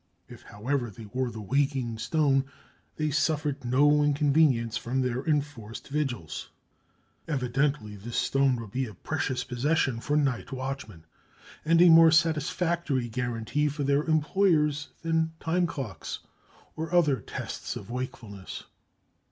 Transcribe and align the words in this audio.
If, 0.27 0.41
however, 0.41 0.89
they 0.89 1.05
wore 1.05 1.29
the 1.29 1.39
"waking 1.41 1.99
stone," 1.99 2.45
they 2.95 3.11
suffered 3.11 3.63
no 3.63 4.01
inconvenience 4.01 4.75
from 4.75 5.01
their 5.01 5.23
enforced 5.23 5.89
vigils. 5.89 6.49
Evidently 7.27 7.95
this 7.97 8.17
stone 8.17 8.55
would 8.55 8.71
be 8.71 8.87
a 8.87 8.95
precious 8.95 9.43
possession 9.43 9.99
for 9.99 10.17
night 10.17 10.51
watchmen, 10.51 11.05
and 11.63 11.79
a 11.83 11.89
more 11.89 12.09
satisfactory 12.09 13.09
guarantee 13.09 13.67
for 13.67 13.83
their 13.83 14.01
employers 14.05 14.89
than 15.03 15.33
"timeclocks" 15.39 16.17
or 16.75 16.91
other 16.91 17.17
tests 17.21 17.75
of 17.75 17.91
wakefulness. 17.91 18.63